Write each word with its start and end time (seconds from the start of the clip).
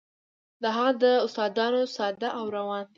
د 0.61 0.63
هغه 0.75 0.91
داستانونه 1.01 1.81
ساده 1.95 2.29
او 2.39 2.45
روان 2.55 2.81
دي. 2.83 2.89